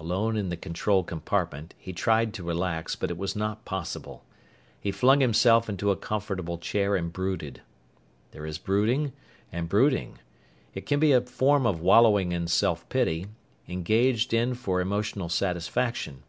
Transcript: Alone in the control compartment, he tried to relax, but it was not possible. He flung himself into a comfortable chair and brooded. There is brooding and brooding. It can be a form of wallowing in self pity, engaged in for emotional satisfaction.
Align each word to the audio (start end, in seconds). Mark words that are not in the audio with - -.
Alone 0.00 0.36
in 0.36 0.48
the 0.48 0.56
control 0.56 1.04
compartment, 1.04 1.74
he 1.78 1.92
tried 1.92 2.34
to 2.34 2.42
relax, 2.42 2.96
but 2.96 3.08
it 3.08 3.16
was 3.16 3.36
not 3.36 3.64
possible. 3.64 4.24
He 4.80 4.90
flung 4.90 5.20
himself 5.20 5.68
into 5.68 5.92
a 5.92 5.96
comfortable 5.96 6.58
chair 6.58 6.96
and 6.96 7.12
brooded. 7.12 7.62
There 8.32 8.46
is 8.46 8.58
brooding 8.58 9.12
and 9.52 9.68
brooding. 9.68 10.18
It 10.74 10.86
can 10.86 10.98
be 10.98 11.12
a 11.12 11.20
form 11.20 11.66
of 11.66 11.80
wallowing 11.80 12.32
in 12.32 12.48
self 12.48 12.88
pity, 12.88 13.28
engaged 13.68 14.34
in 14.34 14.54
for 14.54 14.80
emotional 14.80 15.28
satisfaction. 15.28 16.24